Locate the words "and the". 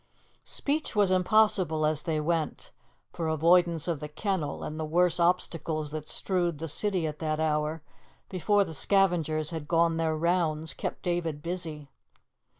4.63-4.83